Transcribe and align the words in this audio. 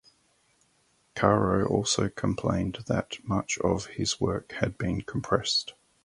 Caro 1.13 1.63
also 1.67 2.09
complained 2.09 2.79
that 2.87 3.23
much 3.23 3.59
of 3.59 3.85
his 3.85 4.19
work 4.19 4.53
had 4.53 4.75
been 4.75 5.01
compressed. 5.01 5.75